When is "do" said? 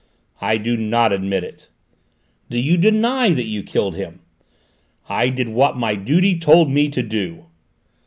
0.57-0.75, 2.49-2.57, 7.03-7.45